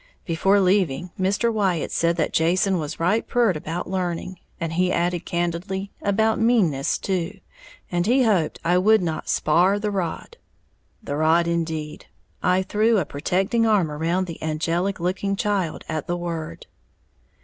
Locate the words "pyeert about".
3.29-3.87